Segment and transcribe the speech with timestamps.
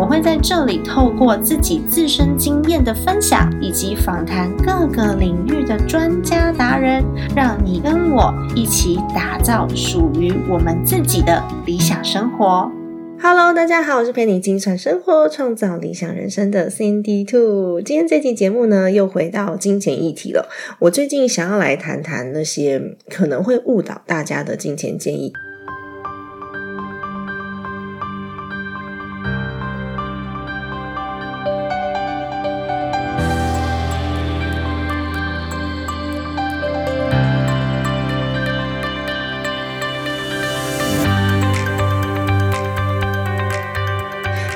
[0.00, 7.04] 我会在这里透过自己自身经验的分享，以及访谈各个领域的专家达人，
[7.36, 12.72] 让你跟我一起打造属于我们自己的理想生活。
[13.20, 17.82] Hello，大家好，我是陪你精算生活、创造理想人生的 Cindy Two。
[17.82, 20.48] 今天这期节目呢，又回到金钱议题了。
[20.78, 25.30] 我最近想要来谈谈那些可能会误导大家的金钱建议。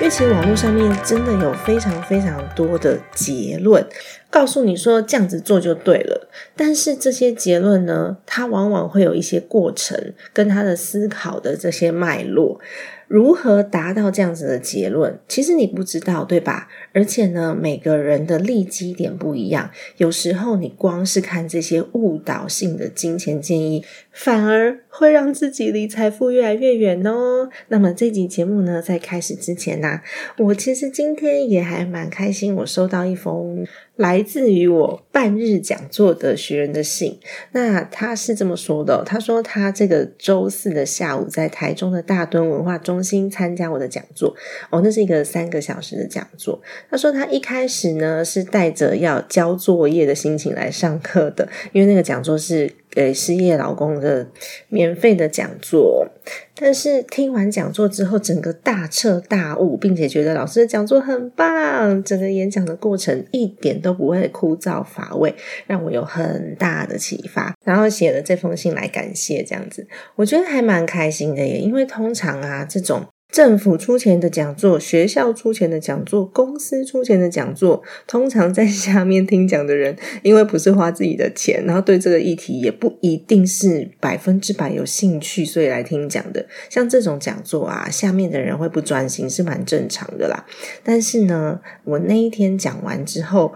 [0.05, 3.83] 因为其实网络上面真的有非常非常多的结论，
[4.28, 6.28] 告诉你说这样子做就对了。
[6.55, 12.60] 但是这些结论呢，它往往会有一些过程跟他的思考的这些脉络。
[13.06, 15.19] 如何达到这样子的结论？
[15.28, 16.69] 其实你不知道，对吧？
[16.92, 23.84] 而且呢，每个人的利基点不一样，有时候你光是看这些误导性的金钱建议，
[24.15, 27.48] 反而会让自己离财富越来越远哦。
[27.69, 30.01] 那么这集节目呢，在开始之前呢，
[30.39, 33.67] 我其实今天也还蛮开心，我收到一封。
[33.97, 37.21] 来自于我半日讲座的学员的信，
[37.53, 44.34] 那他是这么说的：他说他这个周四的下午在台中的大墩文化中心参加我的讲座，
[44.71, 46.61] 哦，那是一个三个小时的讲座。
[46.91, 52.69] 他说他一开始呢是带着要交作业的心情来上课的，因为那个讲座是。
[52.95, 54.28] 给失业老公的
[54.69, 56.06] 免费的讲座，
[56.55, 65.34] 但是听完讲座之后，整个大彻大悟，并且觉得老师的讲座很棒，整个演讲的过程一点都不会枯燥乏味，
[65.66, 67.55] 让我有很大的启发。
[67.65, 71.59] 然后写了这封信来感谢，这样子，我觉得还蛮开心的耶。
[71.59, 73.05] 因为通常啊，这种。
[73.34, 86.47] 政府出钱的讲座，学校出钱的讲座，公司出钱的讲座，通常在下面听讲的人，因为不是花自己的钱，然后对这个议题也不一定是百分之百有兴趣，所以来听讲的。
[86.71, 90.47] 像这种讲座啊，下面的人会不专心，是蛮正常的啦。
[90.84, 93.53] 但是呢，我那一天讲完之后，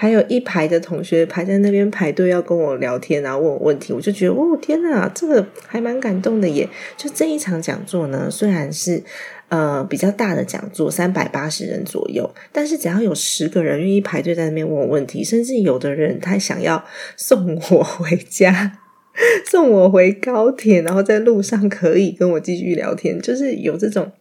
[0.00, 6.68] 还有一排的同学排在那边排队要跟我聊天，然后问我问题，我就觉得，哦天哪，这个还蛮感动的耶！
[6.96, 9.02] 就这一场讲座呢，虽然是。
[9.50, 16.84] 呃，比较大的讲座，三百八十人左右，但是只要有十个人愿意排队在那边问我问题，甚至有的人他想要
[17.16, 18.78] 送我回家，
[19.50, 24.12] 送我回高铁，然后在路上可以跟我继续聊天，就是有这种。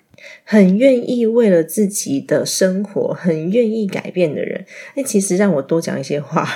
[0.44, 6.48] 很愿意为了自己的生活，很愿意改变的人，哎，其实让我多讲一些话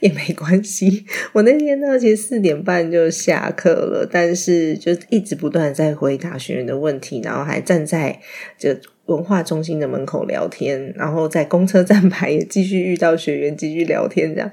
[0.00, 1.04] 也没关系。
[1.32, 8.20] 我那天呢，其实四点半就下课了，但是就一直不断在回答学员的问题，然后还站在
[8.56, 14.50] 这文化中心的门口聊天，然后在公车站牌也继续遇到学员继续聊天这样。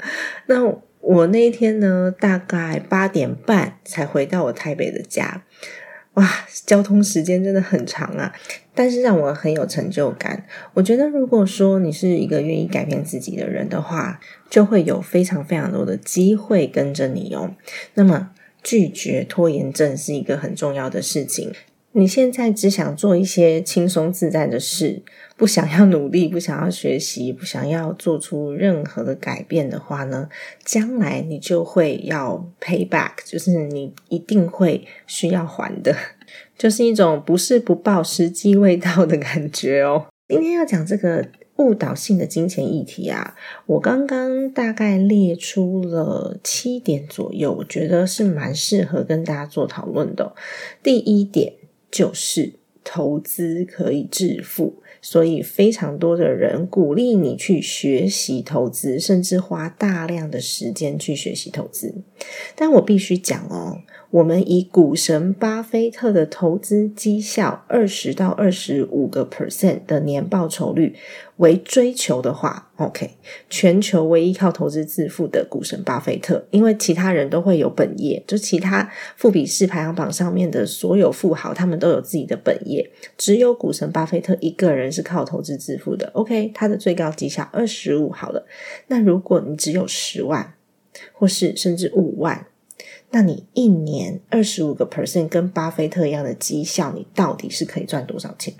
[0.47, 0.63] 那
[1.01, 5.43] 我那一天呢，大概八点半才回到我台北的家。
[6.15, 6.29] 哇，
[6.65, 8.33] 交通时间真的很长啊！
[8.73, 10.45] 但是让我很有成就感。
[10.73, 17.51] 我觉得，如果说你是一个愿意改变自己的人的话，就会有非常非常多的机会跟着你哦。
[17.93, 18.31] 那么，
[18.63, 21.53] 拒绝拖延症是一个很重要的事情。
[21.91, 25.01] 你现在只想做一些轻松自在的事，
[25.37, 30.29] 不想要努力，不想要学习，不想要做出任何的改变的话呢？
[30.63, 35.95] 将来你就会要 pay back，就是你一定会需要还的，
[36.57, 40.07] 就是一种不是不报，时机未到的感觉哦。
[40.29, 43.35] 今天要讲这个误导性的金钱议题啊，
[43.65, 50.33] 我刚刚大概列出了七点左右，我觉得是蛮适合跟大家做讨论的。
[50.81, 51.53] 第一点。
[51.91, 52.51] 就是
[52.83, 61.93] 投资可以致富，所以非常多的人鼓励你去学习投资，甚至花大量的时间去学习投资。
[62.55, 63.81] 但我必须讲哦。
[64.09, 70.95] 我们以股神巴菲特的投资绩效二十到二十五个 percent 的年报酬率
[71.37, 73.11] 为追求的话，OK，
[73.49, 86.09] 全球唯一靠投资致富的股神巴菲特，因为其他人都会有本业，就其他富比士排行榜上面的所有富豪，他们都有自己的本业，只有股神巴菲特一个人是靠投资致富的。
[86.13, 88.47] OK，他的最高绩效二十五，好了，
[88.87, 90.53] 那如果你只有十万，
[91.11, 92.47] 或是甚至五万。
[93.11, 98.53] 那你一年二十五个 percent 跟巴菲特一样的绩效，你到底是可以赚多少钱？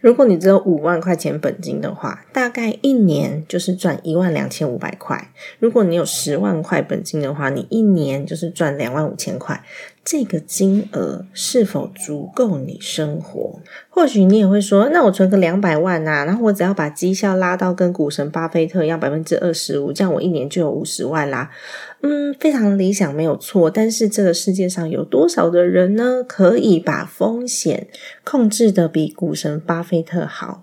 [0.00, 5.30] 如果你只有五万块钱本金的话，大概一年就是赚一万两千五百块。
[5.58, 9.62] 如果你有十万块本金的话，你一年就是赚两万五千块。
[10.04, 13.58] 这个金额是否足够你生活？
[13.90, 21.50] 或许你也会说，那我存个两百万呐，然后我只要把绩效拉到跟股神巴菲特一样百分之二十五，这样我一年就有五十万啦。
[22.08, 23.68] 嗯，非常理想，没有错。
[23.68, 27.88] 但是这个世界上有多少的人呢，可以把风险
[28.22, 30.62] 控制的比股神巴菲特好？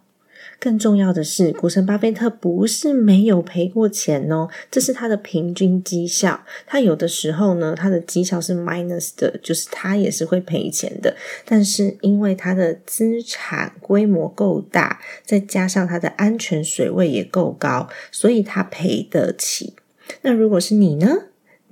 [0.58, 6.46] 更重要的是，股神巴菲特不是没有赔过钱哦，这是他的平均绩效。
[6.66, 11.18] 他有的时候呢，他的绩效是 minus 的，就是他也是会赔钱的。
[11.44, 19.74] 但是因为他的资产规模够大，再加上他的安全水位也够高，所以他赔得起。
[20.22, 21.24] 那如果是你呢？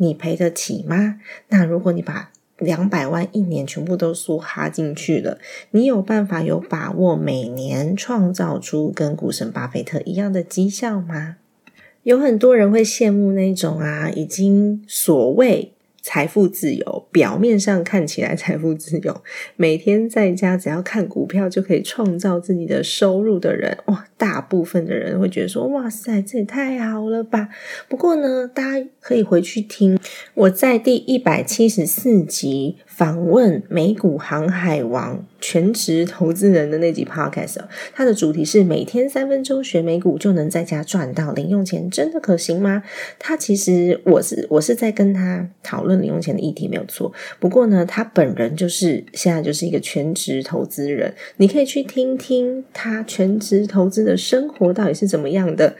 [0.01, 1.19] 你赔得起吗？
[1.49, 5.37] 那如果你把两百万一年全部都梭哈进去了，
[5.69, 11.37] 你有办法有把握每年创造出跟股神巴菲特一样的绩效吗？
[12.01, 15.71] 有很多人会羡慕那种啊，已经所谓。
[16.01, 19.21] 财富自由，表面上看起来财富自由，
[19.55, 27.49] 每天在家只要看股票就可以创造自己的收入的人，哇，大部分的人会觉得说，哇塞，这也太好了吧！
[27.87, 29.99] 不过呢，大家可以回去听
[30.33, 32.77] 我在第一百七十四集。
[33.01, 37.57] 访问美股航海王全职投资人的那集 podcast，
[37.95, 42.83] 它的主题是每天三分钟学美股就能在家赚到零用钱，真的可行吗？
[43.17, 47.11] 他其实我是我是在跟他讨论零用钱的议题，没有错。
[47.39, 55.75] 不过呢，他本人就是现在就是一个全职投资人，你可以去听听他全职投资的生活到底是怎么样的。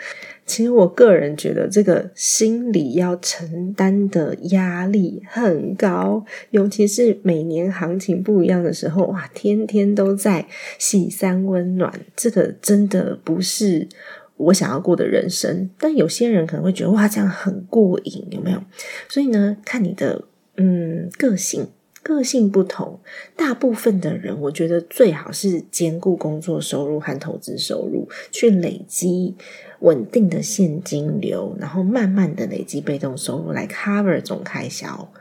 [0.51, 10.45] 其实我个人觉得，这个心理要承担的压力很高，尤其是每年行情不一样的时候，哇，天天都在
[10.77, 13.87] 喜三温暖，这个真的不是
[14.35, 15.69] 我想要过的人生。
[15.79, 18.61] 但有些人可能会觉得，哇，这样很过瘾，有没有？
[19.07, 20.25] 所以呢，看你的
[20.57, 21.69] 嗯个性。
[22.03, 22.99] 个性不同，
[23.35, 29.35] 大部分的人，我觉得最好是兼顾工作收入和投资收入，去累积
[29.81, 35.11] 稳定的现金流，然后慢慢的累积被动收入来 cover 总开销。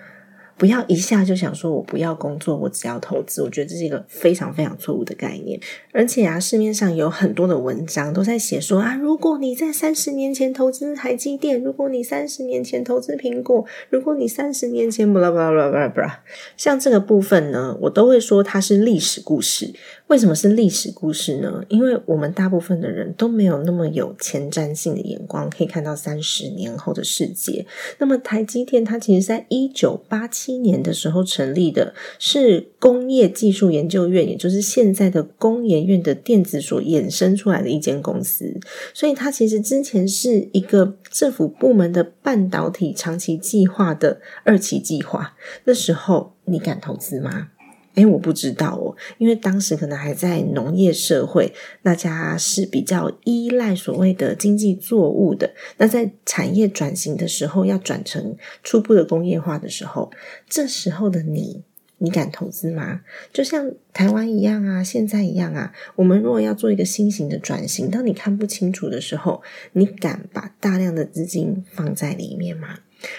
[0.57, 3.43] 不要一下就想说，我不要工作，我只要投资。
[3.43, 5.59] 我觉得这是一个非常非常错误的概念。
[5.91, 16.23] 而且啊，市面上有很多的文章都在写说啊，如果你在三十年前投资台积电，如果你三十年前投资苹果，如果你三十年前，巴拉巴拉巴拉巴拉，
[16.59, 19.73] 像这个部分呢，我都会说它是历史故事。
[20.11, 21.63] 为什么是历史故事呢？
[21.69, 27.65] 因为我们大部分的人都没有那么有前瞻性的眼光，可以看到三十年后的世界。
[27.99, 38.59] 那么台积电它其实在一九八七年的时候成立的，是工业技术研究院，也就是现在的工研院的电子所衍生出来的一间公司。
[38.93, 45.37] 所以它其实之前是一个政府部门的半导体长期计划的二期计划。
[45.63, 47.51] 那时候你敢投资吗？
[47.95, 51.53] 哎，我不知道哦，因为当时可能还在农业社会，
[51.83, 55.53] 大家是比较依赖所谓的经济作物的。
[55.79, 60.11] 那在产业转型的时候，要转成初步的工业化的时候，
[60.49, 61.65] 这时候的你，
[61.99, 63.01] 你敢投资吗？
[63.33, 65.73] 就像台湾一样啊，现在一样啊。
[65.97, 69.43] 我们如果要做一个新型的转型，当你看不清楚的时候，
[69.73, 72.79] 你敢把大量的资金放在里面吗？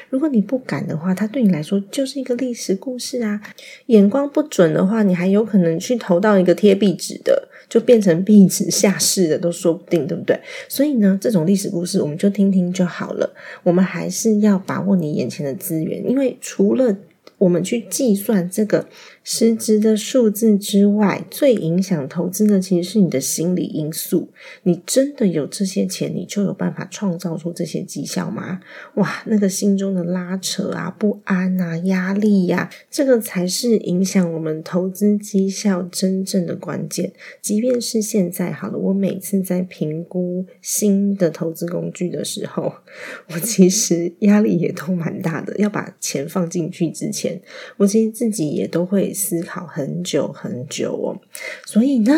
[0.10, 3.42] 如果你不敢的话，它对你来说就是一个历史故事啊。
[3.88, 10.40] 眼光不准的话，你还有可能去投到一个贴壁纸的，就变成壁纸下市的都说不定，对不对？
[10.68, 13.34] 所以呢，这种历史故事我们就听听就好了。
[13.64, 16.96] 我们还是要把握你眼前的资源，因为除了
[17.38, 18.88] 我们去计算这个。
[19.24, 24.30] 实质的数字之外，最影响投资的其实是你的心理因素。
[24.64, 28.62] 你真的有这些钱，你就有办法创造出这些绩效吗？
[28.96, 37.14] 哇，那个心中的拉扯啊、不安啊、压力呀，这个才是影响我们投资绩效真正的关键。
[37.42, 42.74] 即便是现在好了，我每次在评估新的投资工具的时候，
[43.30, 45.56] 我其实压力也都蛮大的。
[45.60, 47.40] 要把钱放进去之前，
[47.78, 49.11] 我其实自己也都会。
[49.14, 51.20] 思考很久很久哦，
[51.66, 52.14] 所以呢，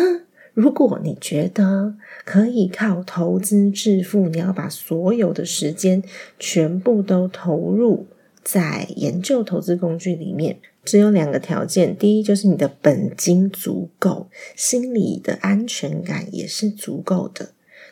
[0.52, 6.02] 如果你觉得可以靠投资致富，你要把所有的时间
[6.38, 8.06] 全部都投入
[8.42, 17.46] 在研究投资工具里面，只有两个条件：第一，就是你的本金足够，心理的安全感也是足够的；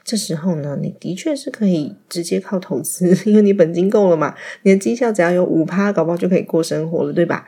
[0.04, 7.46] 这时候呢，你的确是可以直接靠投资， 因为你本金够了嘛，你的绩效只要有五趴，搞不好就可以过生活了，对吧？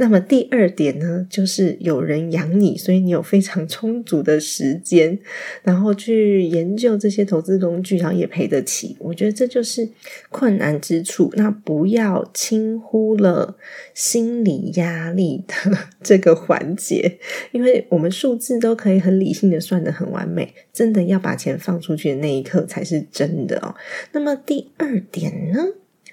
[0.00, 5.18] 那么第二点呢，就是有人养你，所以你有非常充足的时间，
[5.62, 8.96] 然后去研究这些投资工具，然后也赔得起。
[9.00, 9.88] 我觉得这就是
[10.30, 11.32] 困难之处。
[11.34, 13.56] 那不要轻忽了
[13.92, 15.54] 心理压力的
[16.00, 17.18] 这个环节，
[17.50, 23.74] 因为我们数字都可以很理性的算得很完美，真的要把钱放出去的那一刻才是真的哦。
[24.12, 25.64] 那么第二点呢？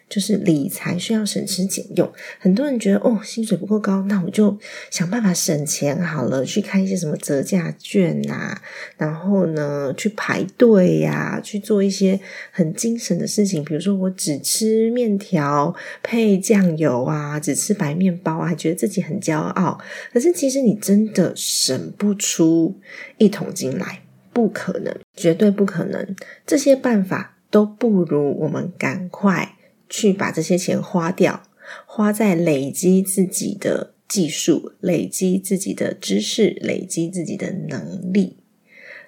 [0.08, 4.58] 就是理财需要省吃俭用，很多人觉得哦，薪水不够高，那我就
[4.92, 8.56] 想办法省钱好了，去开一些什么折价券呐，
[8.98, 12.20] 然后呢，去排队呀，去做一些
[12.52, 19.80] 很精神的事情，比如说我只吃面条配酱油啊，只吃白面包啊，觉得自己很骄傲。
[20.14, 22.76] 可是其实你真的省不出
[23.18, 26.16] 一桶金来，不可能，绝对不可能。
[26.46, 29.55] 这些办法都不如我们赶快。
[29.90, 31.44] 去把这些钱花掉，
[31.86, 38.38] 花在累积自己的技术、累积自己的知识、累积自己的能力，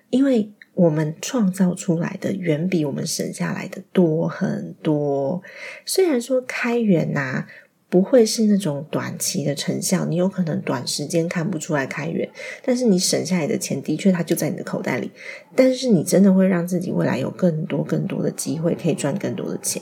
[0.10, 5.42] 因为我们创造出来的远比我们省下来的多很多。
[5.86, 7.46] 虽然说开源呐
[7.90, 12.30] 不会是那种短期的成效，你有可能短时间看不出来开源，
[12.64, 15.10] 但是你省下来的钱的确它就在你的口袋里，
[15.56, 19.82] 但是你真的会让自己未来有更多更多的机会可以赚更多的钱。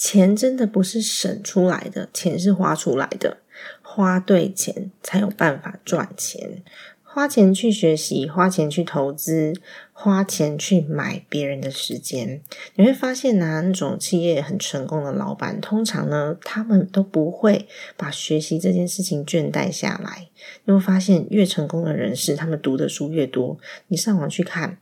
[0.00, 3.36] 钱真的不是省出来的，钱是花出来的。
[3.82, 6.62] 花对钱才有办法赚钱。
[7.02, 9.52] 花钱去学习，花钱去投资，
[9.92, 12.40] 花钱去买别人的时间。
[12.76, 20.28] 你会发现呢，那种企业很成功的老板，通常呢，他们都不会把学习这件事情倦怠下来。
[20.64, 23.58] 你会发现，越成功的人士，他们读的书越多。
[23.88, 24.78] 你上网去看。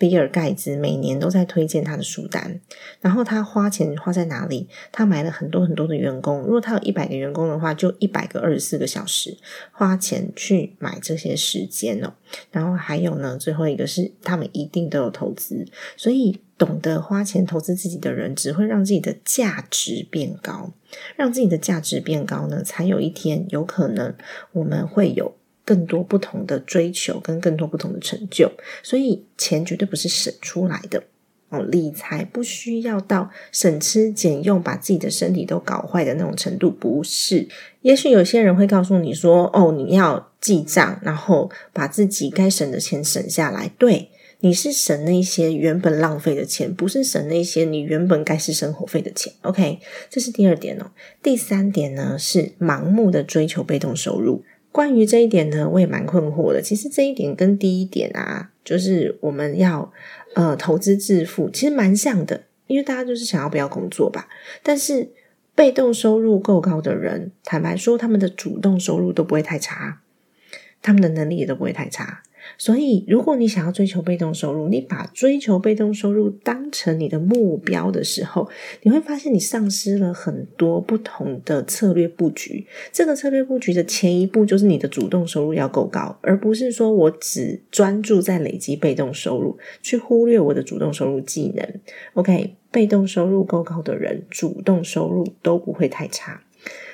[0.00, 2.58] 比尔盖茨每年都在推荐他的书单，
[3.02, 4.66] 然后他花钱花在哪里？
[4.90, 6.40] 他买了很多很多的员工。
[6.40, 9.36] 如果他有一百个员工的话，就一百个二十四个小时
[9.72, 12.14] 花钱去买这些时间哦。
[12.50, 15.66] 然后还有呢，最后一个是他们一定都有投资，
[15.98, 20.72] 所以懂得花钱投资自己的人，只会让自己的价值变高，
[21.14, 24.14] 让自己的价值变高呢，才有一天有可能
[24.52, 25.34] 我们会有。
[25.64, 28.50] 更多不同的追求跟更多不同的成就，
[28.82, 31.04] 所以钱绝对不是省出来的
[31.50, 31.62] 哦。
[31.62, 37.48] 理财不需要到省吃俭用，把自己的身体都搞坏的那种程度，不是。
[37.82, 49.32] 也许有些人会告诉你说：“哦，你要记账，然后把自己该省的钱省下来。”对，你是省那些原本浪费的钱，不是省那些你原本该是生活费的钱。
[49.42, 50.90] OK，这是第二点哦。
[51.22, 54.42] 第三点呢，是盲目的追求被动收入。
[54.72, 56.62] 关于这一点呢，我也蛮困惑的。
[56.62, 59.92] 其实这一点跟第一点啊，就是我们要
[60.34, 62.44] 呃投资致富，其实蛮像的。
[62.66, 64.28] 因为大家就是想要不要工作吧。
[64.62, 65.10] 但是
[65.56, 70.00] 被动收入够高的人，坦白说，他们的主动收入都不会太差，
[70.82, 72.22] 他们的能力也都不会太差。
[72.56, 78.48] 所以，如果你想要追求被动收入，你把追求被动收入当成你的目标的时候，
[78.82, 82.66] 你会发现你丧失了很多不同的策略布局。
[82.90, 91.64] 这个策略布局的前一步就是你的主动收入要够高，而不是说我只专注在累积被动收入，去忽略我的主动收入技能。
[92.14, 96.42] OK，被动收入够高的人，主动收入都不会太差。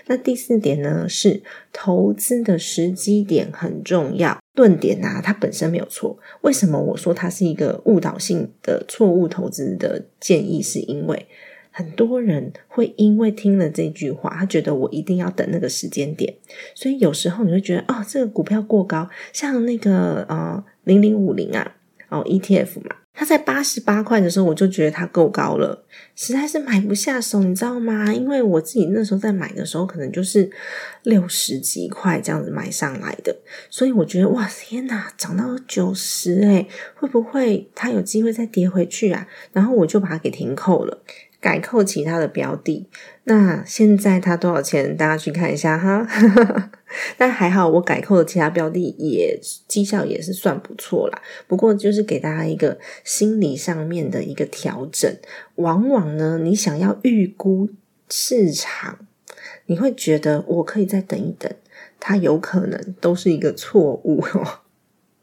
[0.06, 4.38] 那第四点呢，是投资的时机点很重要。
[4.54, 6.18] 论点啊，它本身没有错。
[6.42, 10.62] 为什么我说它是一个误导性的错误投资的建议？
[10.62, 11.26] 是因为
[11.70, 16.34] 很多人会因为听了这句话，他觉得我一定要等那个时间点，
[16.74, 21.76] 所以有时候你会觉得哦，这个股票过高，像那个呃零零五零啊，
[22.08, 22.96] 哦 ETF 嘛。
[23.18, 25.82] 它在八十八块的时候，我就觉得它够高了，
[26.14, 28.12] 实在是买不下手，你知道吗？
[28.12, 30.50] 因为我自己那时候在买的时候，可能就是
[31.04, 33.34] 六十几块这样子买上来的，
[33.70, 39.26] 所以我觉得哇，天哪，涨到九十诶会不会它有机会再跌回去啊？
[39.52, 41.02] 然后我就把它给停扣了。
[41.40, 42.86] 改扣其他的标的，
[43.24, 44.96] 那现在它多少钱？
[44.96, 46.06] 大家去看一下哈。
[47.18, 49.38] 但还好，我改扣的其他标的也
[49.68, 51.22] 绩效也是算不错啦。
[51.46, 55.14] 不过就是给大家一个心理上面的一个调整。
[55.56, 57.68] 往往呢，你想要预估
[58.08, 58.98] 市场，
[59.66, 61.52] 你会觉得我可以再等一等，
[62.00, 64.60] 它有可能都是一个错误哦。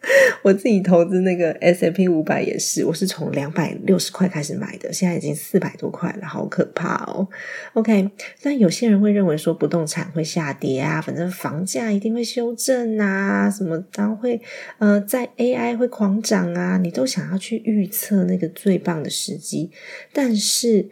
[0.44, 7.28] 我自己投资那个 S M P 五百也是，我是从两百六十块开始买的，现在已经四百多块了，好可怕哦。
[7.74, 8.10] OK，
[8.42, 14.42] 但有些人会认为说不动产会下跌啊，反正房价一定会修正啊，什么然后会
[14.80, 19.72] 呃在 A I 会狂涨啊，你都想要去预测那个最棒的时机，
[20.12, 20.90] 但是。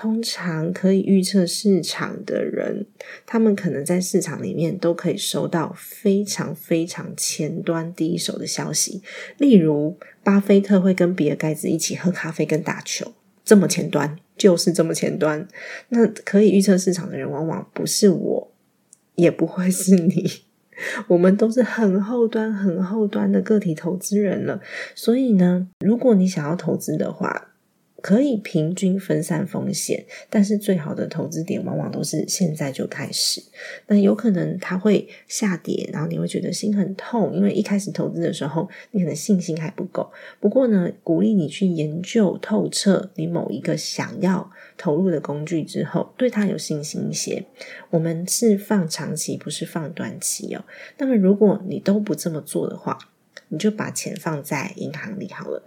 [0.00, 2.86] 通常可以预测市场的人，
[3.26, 9.02] 他们可能在市场里面都可以收到非常非常前端第一手的消息。
[9.36, 13.12] 例如，巴菲特会跟比尔盖茨一起喝咖啡跟打球，
[13.44, 15.46] 这么前端，就是这么前端。
[15.90, 18.52] 那可以预测市场的人，往往不是我，
[19.16, 20.24] 也不会是你，
[21.08, 24.62] 我们都是很后端、很后端的个体投资人了。
[24.94, 27.49] 所以呢，如果你想要投资的话，
[28.02, 33.42] 可以平均分散风险，但是最好的投资点往往都是现在就开始。
[33.86, 40.10] 那有可能它会下跌，然后你会觉得心很痛，因为一开始投资的时候你可能信心还不够。
[40.40, 47.44] 不过呢，鼓励你去研究透彻你某一个想要投入的工具之后，对它有信心一些。
[47.90, 50.64] 我们是放长期，不是放短期哦。
[50.98, 52.98] 那么如果你都不这么做的话，
[53.48, 55.62] 你就把钱放在银行里好了。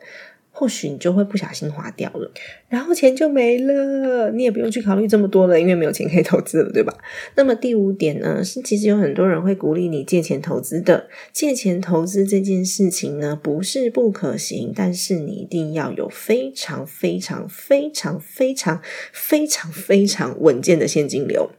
[0.56, 2.32] 或许你就会不小心花掉了，
[2.70, 6.96] 然后钱就没了，你也不用去考虑这么多了，因为没有钱可以投资了，对吧？
[7.36, 11.10] 那么第五点呢，是其实有很多人会鼓励你借钱投资的。
[11.32, 18.80] 借钱投资这件事情呢，不是不可行，但是你一定要有非常非常非常非常
[19.12, 21.50] 非常非常稳健的现金流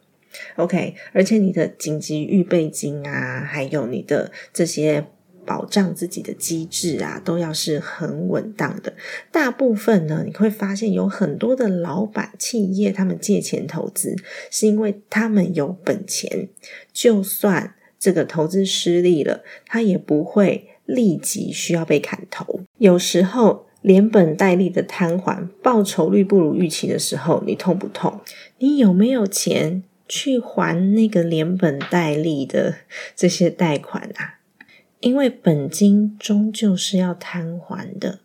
[0.54, 0.94] ，OK？
[1.12, 5.06] 而且你的紧急预备金啊，还有你的这些。
[5.44, 8.94] 保障自己的机制啊，都要是很稳当的。
[9.30, 14.16] 大部分呢，你会发现有很多的老板企业，他们借钱投资，
[14.50, 16.48] 是因为他们有本钱，
[16.92, 22.60] 就算这个投资失利了，他也不会立即需要被砍头。
[22.78, 28.20] 有时候连本带利的摊还，报酬率不如预期的时候，你痛不痛？
[28.58, 32.76] 你有没有钱去还那个连本带利的
[33.16, 34.33] 这些贷款啊？
[35.04, 38.20] 因为本金终究是要摊还的，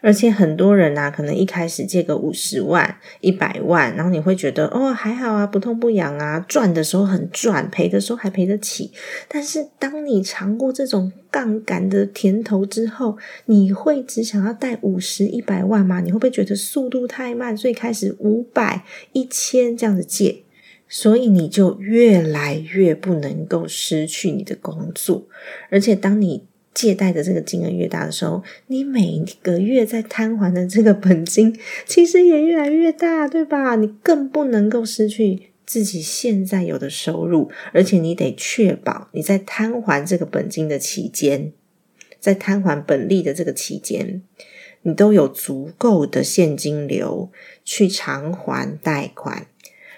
[0.00, 8.90] 而且很多人呐，可能一开始借个五十万、一百万，然后你会觉得哦还好啊，不痛不痒啊，赚的时候很赚，赔的时候还赔得起。
[9.28, 16.00] 但是当你尝过这种杠杆的甜头之后，你会只想要贷五十、一百万吗？
[16.00, 20.44] 你会不会觉得速度太慢，所以开始五百、一千这样子借？
[20.94, 25.26] 所以你就越来越不能够失去你的工作，
[25.70, 33.74] 而且当你借贷的这个金额越大的时候，你每个月在摊还的这个本金其实也越来越大，对吧？
[33.76, 41.54] 你更不能够失去自己现在有的收入，而且你得确保你在摊还这个本金的期间，
[42.20, 44.22] 在摊还本利的这个期间，
[44.82, 47.30] 你都有足够的现金流
[47.64, 49.46] 去偿还贷款。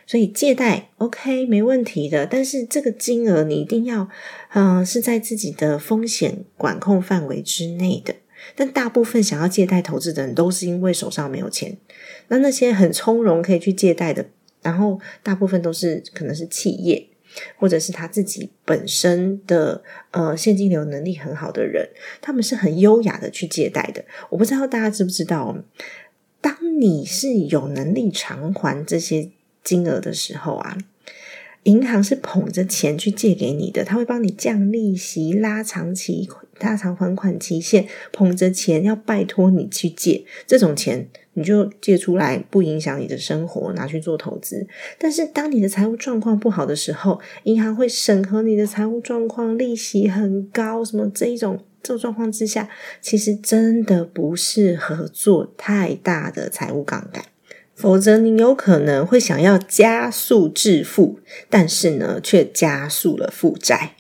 [0.07, 4.09] 所以借贷 OK 没问题的，但是这个金额你一定要，
[4.53, 8.15] 嗯，是在自己的风险管控范围之内的。
[8.55, 11.79] 但大部分想要借贷投资的人都是因为手上没有钱。
[12.29, 14.27] 那那些很从容可以去借贷的，
[14.61, 17.09] 然后大部分都是可能是企业，
[17.57, 21.89] 或者是他自己本身的呃现金流能力很好的人，
[22.21, 24.05] 他们是很优雅的去借贷的。
[24.29, 25.57] 我不知道大家知不知道，
[26.43, 29.31] 当你是有能力偿还这些。
[29.65, 30.79] 金额的时候啊，
[31.65, 36.29] 银行是捧着钱去借给你的，他会帮你降利息、拉长期、
[36.61, 44.67] 拉长还款期限，捧着钱要拜托你去借，这种钱你就借出来，不影响你的生活，拿去做投资。
[44.99, 52.69] 但是当你的财务状况不好的时候，银行会审核你的财务状况，利息很高，什么这一种这种状况之下，
[53.01, 57.25] 其实真的不适合做太大的财务杠杆。
[57.75, 61.19] 否则，你有可能会想要加速致富，
[61.51, 63.97] 但是呢，却加速了负债。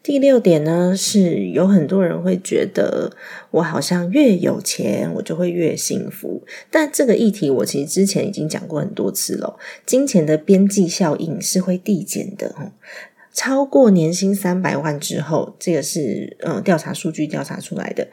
[0.00, 3.10] 第六点呢，是有很多人会觉得，
[3.50, 6.44] 我好像越有钱，我就会越幸福。
[6.70, 9.58] 但这个议题，我其实之前已经讲过很多次了。
[9.84, 12.54] 金钱的边际效应是会递减的，
[13.32, 18.06] 超过年薪三百万之后，这个是呃调查数据调查出来的。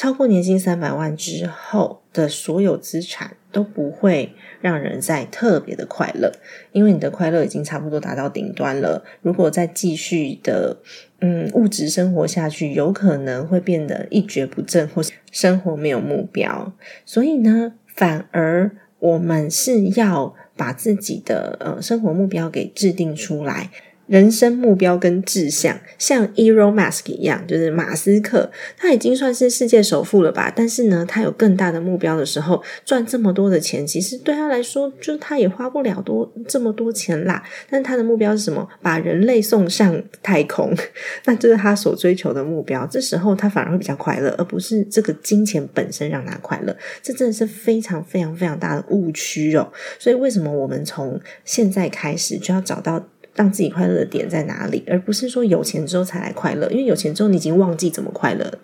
[0.00, 4.32] 超过年薪三百万之后的所有资产都不会
[4.62, 6.32] 让人在特别的快乐，
[6.72, 9.04] 因为你的快乐已经差不多达到顶端了。
[9.20, 10.78] 如果再继续的
[11.20, 16.72] 嗯物质生活下去，有可能会变得一蹶不振，或是生活没有目标。
[17.04, 23.70] 所以呢，反而我们是要把自己的呃生活目标给制定出来。
[24.10, 30.52] 人生目标跟志向，像 Elon Musk 一样，就是马斯克，他已经算是世界首富了吧？
[30.54, 37.40] 但是呢，他有更大的目标的时候，赚这么多的钱，其实对他来说，就他也花不了多这么多钱啦。
[37.70, 38.68] 但他的目标是什么？
[38.82, 40.74] 把人类送上太空，
[41.26, 42.84] 那这是他所追求的目标。
[42.88, 46.76] 这时候他反而会比较快乐，而不是这个金钱本身让他快乐。
[47.00, 49.72] 这真的是非常非常非常大的误区哦。
[50.00, 53.06] 所以为什么我们从现在开始就要找到？
[53.34, 56.68] 让自己快乐的点在哪里，而不是说有钱之后才来快乐。
[56.70, 58.58] 因为有钱之后，你已经忘记怎么快乐。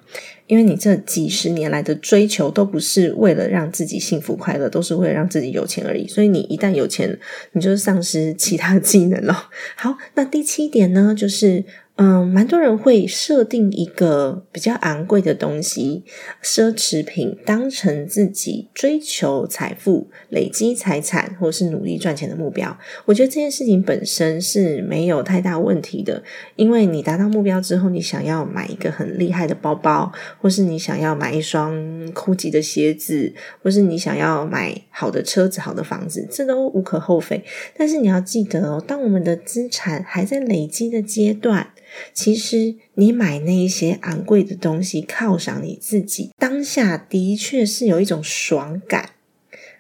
[0.47, 6.07] 因为你这几十年来的追求都不是为了让自己幸福快乐，都是为了让自己有钱而已。
[6.07, 7.19] 所以你一旦有钱，
[7.53, 9.49] 你就丧失其他技能了。
[9.75, 11.65] 好，那第七点呢，就是。
[11.99, 16.05] 嗯，蛮多人会设定一个比较昂贵的东西，
[16.43, 22.77] 奢侈品当成自己追求财富、累积财产或是努力赚钱的目标。
[23.07, 26.23] 我觉得这件事情本身是没有太大问题的，
[26.57, 33.33] 因为你达到目标之后，你想要买一个很厉害的包包，或是你想要买一双高级的鞋子，
[33.63, 37.43] 或是你想要买好的车子、好的房子，这都无可厚非。
[37.75, 41.71] 但是你要记得哦，当我们的资产还在累积的阶段。
[42.13, 49.11] 其实，你买那一些昂贵的东西犒赏你自己，当下的确是有一种爽感。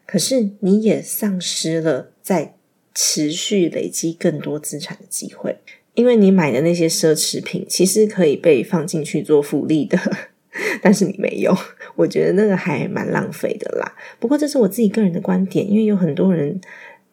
[0.07, 2.55] 可是，你也丧失了在
[2.95, 5.59] 持续累积更多资产的机会，
[5.95, 9.99] 因为你买的那些奢侈品其实可以被放进去做福利的，
[10.81, 11.57] 但是你没有。
[11.97, 13.95] 我觉得那个还蛮浪费的啦。
[14.19, 16.61] 不过，这是我自己个人的观点，因为有很多人。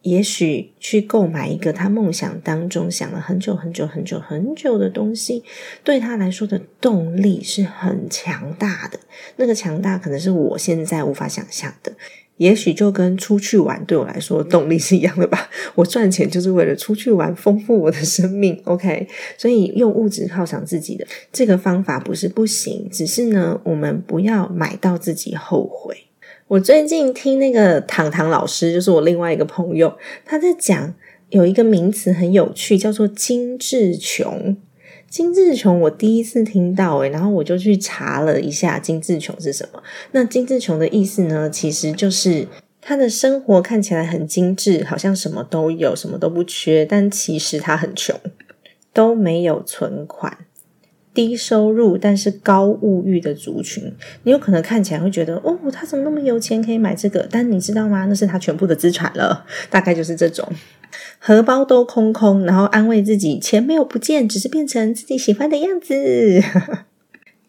[0.04, 5.44] 也许去购买一个他梦想当中想了很久很久很久很久的东西，
[5.84, 9.00] 对他来说的动力是很强大的。
[9.38, 11.92] 那个强大可能是我现在无法想象的。
[12.38, 15.50] 也许就跟出去玩对我来说动力是一样的吧。
[15.76, 18.60] 我赚钱就是为了出去玩，丰富我的生命。
[18.66, 25.96] OK，所以用物质犒赏自己的这个方法不是不行，只是呢，我们不要买到自己后悔。
[26.54, 30.94] 我最近听那个糖糖老师，就是我另外一个朋友，他在讲
[31.30, 34.56] 有一个名词很有趣，叫做“精致穷”。
[35.10, 39.82] 精致穷，我第一次听到诶，然后我就去查了一下“精致穷”是什么。
[40.12, 42.48] 那“精致穷”的意思呢，其实就是
[42.80, 48.16] 他的生活看起来很精致，好像什么都有，什么都不缺，但其实他很穷，
[48.94, 50.38] 都没有存款。
[51.14, 57.28] 低收入但是高物欲的族群，你有可能看起来会觉得，哦，他怎么那么有钱可以买这个？
[57.30, 58.06] 但你知道吗？
[58.06, 60.48] 那是他全部的资产了， 大概就是这种，
[61.20, 66.42] 荷包都空空，然后安慰自己钱没有不见，只是变成自己喜欢的样子。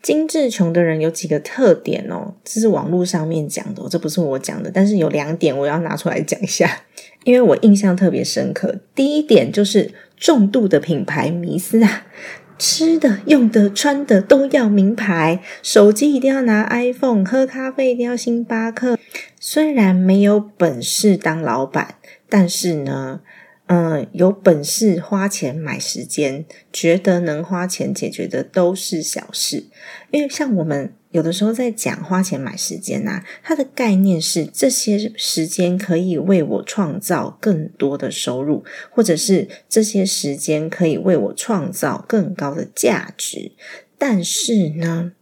[0.02, 6.82] 精致穷的人有几个特点哦，这是网络上面讲的，这不是我讲的，但是有两点我要拿出来讲一下，
[7.24, 8.80] 因为我印象特别深刻。
[8.94, 12.06] 第一点就是重度的品牌迷思啊。
[12.58, 18.98] 吃的、用的、穿的都要名牌，手机一定要拿 iPhone，喝咖啡一定要星巴克。
[19.38, 21.96] 虽然没有本事当老板，
[22.28, 23.20] 但是呢。
[23.66, 29.64] 嗯，有本事花钱买时间，觉得能花钱解决的都是小事。
[30.10, 43.52] 因为像我们有的时候在讲花钱买时间呐，它的概念是这些时间可以为我创造更多的收入，或者是这些时间可以为我创造更高的价值。
[43.96, 45.12] 但是呢，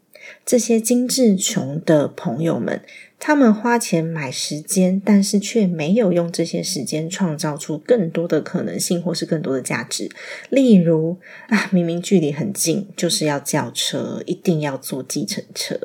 [0.44, 2.82] 这些精致穷的朋友们。
[3.24, 10.10] 他们花钱买时间，但是却没有用这些时间创造出更多的可能性，或是更多的价值。
[10.50, 15.78] 例如啊，明明距离很近，就是要叫车，一定要坐计程车。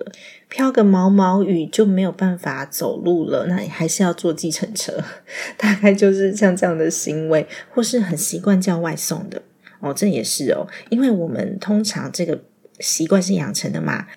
[0.49, 5.03] 飘个毛毛雨就没有办法走路了，那你还是要坐计程车。
[5.57, 9.43] 大概就是像这样的行为，或是很习惯叫外送的
[9.79, 12.41] 哦，这也是哦，因为我们通常这个
[12.79, 14.07] 习惯是养成的嘛。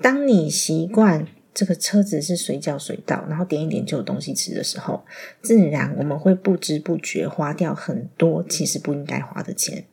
[0.00, 1.26] 当你习惯。
[1.56, 5.04] 这个车子是随叫随到，然后点一点就有东西吃的时候，
[5.40, 9.84] 自然我们会不知不觉花掉很多其实不应该花的钱。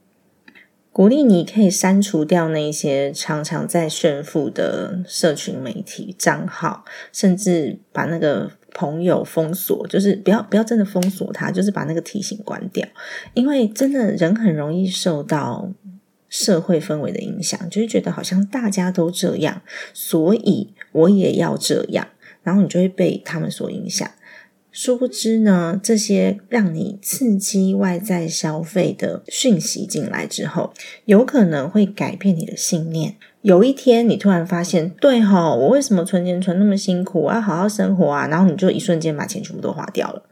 [0.91, 6.83] 鼓励你可以删除掉那些常常在炫富的社群媒体账号，
[7.13, 12.83] 甚至把那个朋友封锁，就是不要不要真的封锁他，就是把那个提醒关掉，
[13.35, 15.71] 因为真的人很容易受到。
[16.31, 19.61] 社会氛围的影响，就是觉得好像大家都这样，
[19.93, 22.07] 所以我也要这样，
[22.41, 24.09] 然后你就会被他们所影响。
[24.71, 33.17] 殊不知呢，这些让你刺激外在消费的讯息进来之后，有可能会改变你的信念。
[33.41, 37.23] 有一天，你突然发现，对哈，我为什么存钱存那么辛苦？
[37.23, 38.27] 我要好好生活啊！
[38.27, 40.23] 然后你就一瞬间把钱全部都花掉了。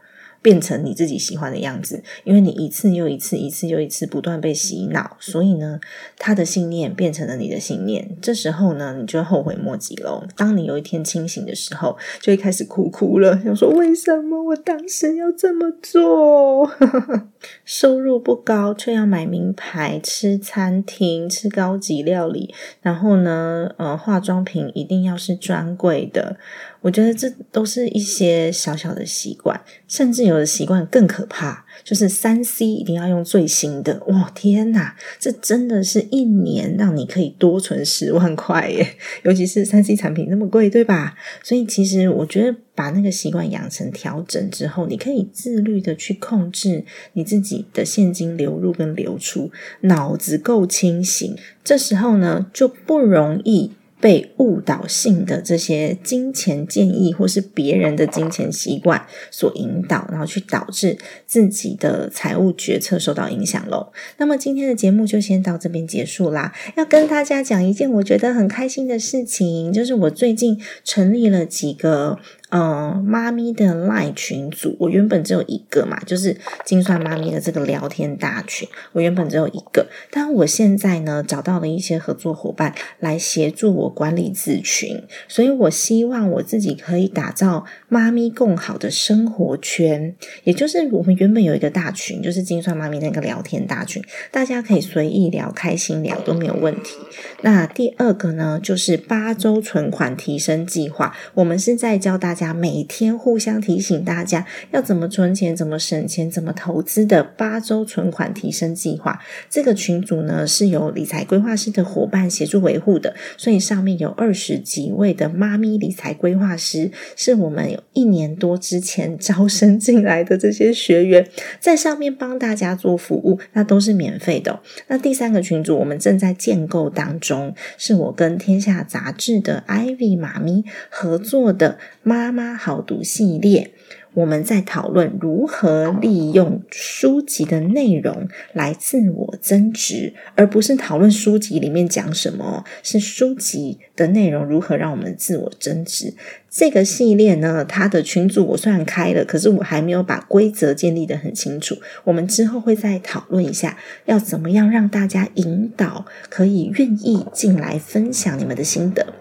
[0.42, 5.78] 变成你自己喜欢的样子，因为你一次又一次、一次又一次不断被洗脑，所以呢，
[6.18, 8.16] 他的信念变成了你的信念。
[8.22, 10.24] 这时候呢，你就后悔莫及喽。
[10.36, 16.70] 当你有一天清醒的时候，就会开始哭哭了，想说为什么我当时要这么做？
[17.64, 26.36] 收入不高，却要买名牌、吃餐厅、吃高级料理，然后呢，呃，化妆品一定要是专柜的。
[26.82, 34.02] 我觉得这都是一些小小的习惯，甚至有的习惯更可怕，就是三 C 一定要用最新的。
[34.06, 38.96] 哇，天哪，这真的是一年让你可以多存十万块耶！
[39.24, 41.16] 尤其是三 C 产品那么贵，对吧？
[41.42, 49.50] 所以其实我觉得把那个习惯养成调整之后，你可以自律的去控制你自己的现金流入跟流出，
[49.82, 53.72] 脑子够清醒，这时候呢就不容易。
[54.00, 63.92] 被误导性的这些金钱建议，或是别人的金钱习惯所引导，然后去导致自己的财务决策受到影响喽。
[64.16, 66.52] 那么今天的节目就先到这边结束啦。
[66.76, 72.18] 要跟大家讲一件我觉得很开心的事情，就是我最近成立了几个。
[72.52, 96.96] 嗯，妈咪的赖群组，我原本只有一个嘛，就是精算妈咪的这个聊天大群，我原本只有一个，但我现在呢找到了一些合作伙伴来协助我管理自群，所以我希望我自己可以打造妈咪更好的生活圈，也就是我们原本有一个大群，就是精算妈咪那个聊天大群，大家可以随意聊、开心聊都没有问题。
[97.42, 102.39] 那第二个呢，就是八周存款提升计划，我们是在教大家。
[102.40, 109.20] 家每天互相提醒大家要怎么存钱、怎么省钱、怎么投资的八周存款提升计划。
[109.50, 121.28] 这个群组呢是由理财规划师的伙伴协助维护的，所以上面有二十几位的妈咪理财规划师，是我们有一年多之前招生进来的这些学员，
[121.60, 124.60] 在上面帮大家做服务，那都是免费的。
[124.86, 132.29] 那第三个群组我们正在建构当中，是我跟天下杂志的 Ivy 妈咪合作的妈。
[132.30, 133.72] 妈妈好读系列，
[134.14, 146.14] 我们在讨论如何利用书籍的内容来自我增值，而不是讨论书籍里面讲什么，是书籍的内容如何让我们自我增值。
[146.48, 151.78] 这个系列呢，它的群组我虽然开了，可是我还没有把规则建立的很清楚。
[152.04, 159.14] 我们之后会再讨论一下，要怎么样让大家引导可以愿意进来分享你们的心得。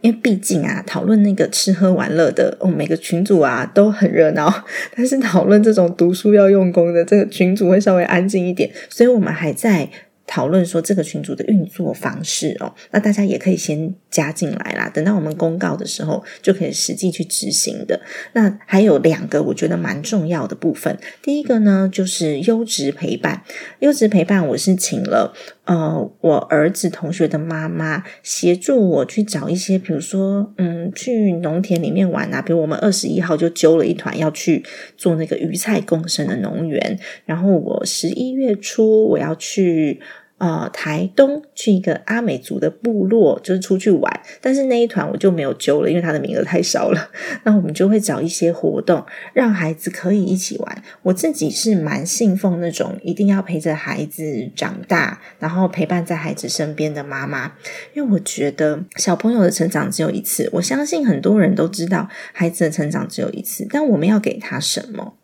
[0.00, 4.52] 因为毕竟啊，讨论那个吃喝玩乐的，哦，每个群主啊都很热闹，
[4.96, 9.88] 但是讨论这种读书要用功的，这个群主会稍微安静一点，所以我们还在。
[10.24, 14.88] 讨论说这个群组的运作方式哦，那大家也可以先加进来啦。
[14.88, 18.00] 等到我们公告的时候，就可以实际去执行的。
[18.32, 20.96] 那还有两个我觉得蛮重要的部分。
[21.20, 23.42] 第一个呢，就是优质陪伴。
[23.80, 34.64] 优质陪伴，我是请了呃我儿子同学的妈妈协助我去找一些，比如说嗯去农田里面玩啊，比如我们二十一号就揪了一团要去
[34.96, 40.00] 做那个鱼菜共生的农园，然后我十一月初我要去。
[40.42, 47.10] 呃，台东去一个阿美族的部落，就是出去玩，但是那一团我就没有揪了，因为他的名额太少了。
[47.44, 50.82] 那我们就会找一些活动，让孩子可以一起玩。
[51.02, 57.52] 我自己是蛮信奉那种一定要陪着孩子长大，然后陪伴在孩子身边的妈妈，
[57.94, 60.50] 因为我觉得小朋友的成长只有一次。
[60.54, 65.14] 我相信很多人都知道孩子的成长只有一次，但我们要给他什么？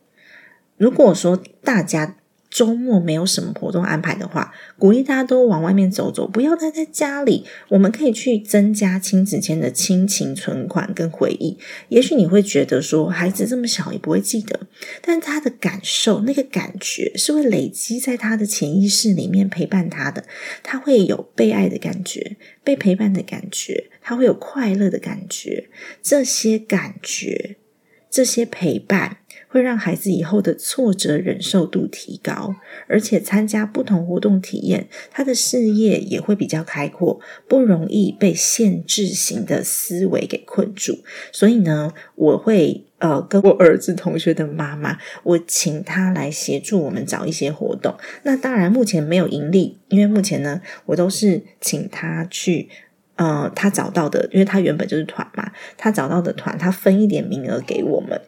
[0.76, 2.14] 如果说大家。
[2.50, 7.44] 周末没有什么活动安排的话，鼓励大家都往外面走走，不要待在家里。
[7.68, 11.58] 我们可以去增加亲子间的亲情存款跟回忆。
[11.88, 14.60] 也许你会觉得说，孩子这么小也不会记得，
[15.02, 20.24] 但他的感受、那个感觉是会累积在他的潜意识里面陪伴他的。
[20.62, 25.68] 他会有被爱的感觉，被陪伴的感觉，他会有快乐的感觉。
[26.02, 27.56] 这些感觉，
[28.10, 29.18] 这些陪伴。
[29.48, 32.54] 会让孩子以后的挫折忍受度提高，
[32.86, 40.98] 而且参加不同活动体验，他的视野也会比较开阔，不容易被限制型的思维给困住。
[41.32, 47.96] 所以呢，我会呃跟我儿子同学的妈妈，我请他来协助我们找一些活动。
[48.24, 52.68] 那当然目前没有盈利，因为目前呢，我都是请他去
[53.16, 58.20] 呃他找到的，因为他原本就是团嘛，他找到的团，他分一点名额给我们。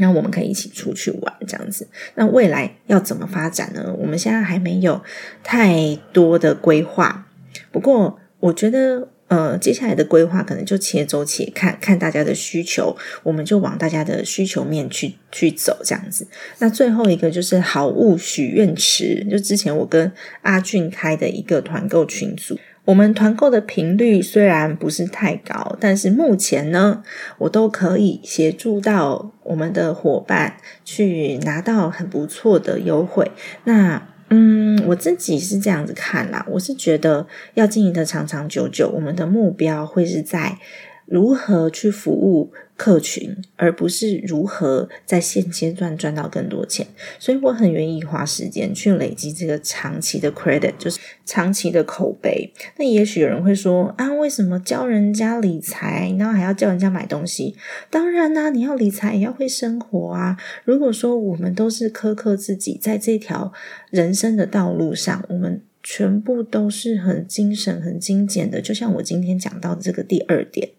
[0.00, 1.86] 那我们可以一起出去玩，这样子。
[2.16, 3.94] 那未来要怎么发展呢？
[3.96, 5.00] 我们现在还没有
[5.44, 7.28] 太多的规划。
[7.70, 9.08] 不过，我觉得。
[9.30, 16.26] 呃，接下来的规划可能就且走且看，看大家的需求，我们就往大家的需求面去去走，这样子。
[16.58, 20.10] 那最后一个就是好物许愿池，就之前我跟
[20.42, 22.58] 阿俊开的一个团购群组。
[22.86, 27.02] 我们团购的频率虽然不是太高，但是目前呢，
[27.38, 33.30] 我都可以协助到我们的伙伴去拿到很不错的优惠。
[33.64, 40.58] 那嗯，我自己是这样子看啦，我是觉得要经营的长长久久，我们的目标会是在
[41.06, 42.52] 如何去服务。
[42.80, 46.86] 客群，而不是如何在现阶段赚到更多钱，
[47.18, 52.50] 所以我很愿意花时间去累积这个长期的 credit，就是长期的口碑。
[52.78, 57.54] 那也许有人会说啊，为什么教人家理财，然后还要教人家买东西？
[57.90, 60.38] 当然啦，你要理财也要会生活啊。
[60.64, 63.52] 如果说我们都是苛刻自己，在这条
[63.90, 70.70] 人生的道路上，我们全部都是很精神、很精简的，就像我今天讲到的这个第二点。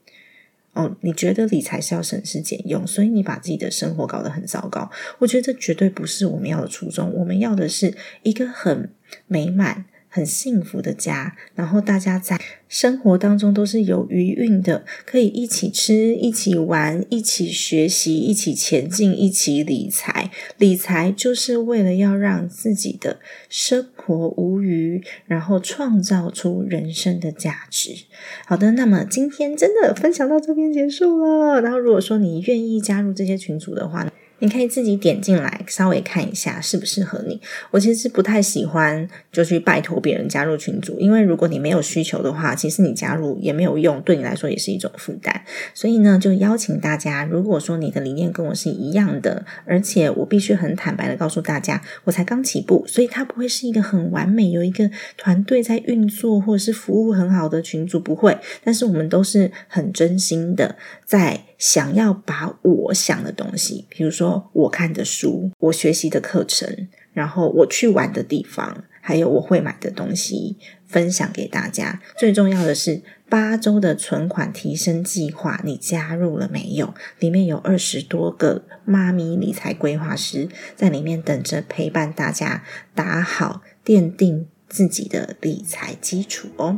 [0.74, 4.90] 哦，你觉得理财是要省吃俭用，所以你把自己的生活搞得很糟糕。
[5.20, 7.14] 我觉得这绝对不是我们要的初衷。
[7.14, 8.90] 我们要的是一个很
[9.28, 9.86] 美满。
[10.14, 20.30] 很幸福的家，然后大家在生活当中都是有余韵的，可以一起吃、一起玩、一起学习、一起前进、一起理财。
[20.58, 27.92] 理财就是为了要让自己的生活无余，然后创造出人生的价值。
[28.46, 31.62] 好的，那么今天真的分享到这边结束了。
[31.62, 34.12] 然后如果说你愿意加入这些群组的话呢？
[34.42, 37.40] 你可以自己点进来，稍微看一下适不适合你。
[37.70, 45.44] 我其实不太喜欢就去拜托别人加入群组，因为如果你没有需求的话，其实你加入也没有用，对你来说也是一种负担。
[45.76, 58.36] 所以呢，就邀请大家，如果说你的理念跟我是一样的，而且我必须很坦白的告诉大家，我才刚起步，所以它不会是一个很完美，有一个团队在运作或者是服务很好的群组，不会。
[58.64, 60.76] 但是我们都是很真心的
[61.06, 61.44] 在。
[61.62, 72.02] 想要把我想的东西，比如说我看的书、我学习的课程，然后我去玩的地方，还有我会买的东西，分享给大家。
[72.18, 76.96] 最重要的是八周的存款提升计划，你加入了没有？
[77.20, 82.64] 里面有二十多个妈咪理财规划师在里面等着陪伴大家，
[82.96, 84.48] 打好奠定。
[84.72, 86.76] 自己的理财基础哦，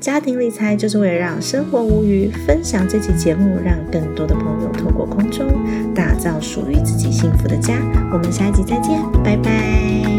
[0.00, 2.28] 家庭理财就是为了让生活无余。
[2.46, 5.46] 分享这期节目，让更多的朋友透过空中
[5.94, 7.78] 打造属于自己幸福的家。
[8.12, 10.17] 我们下一集再见，拜拜。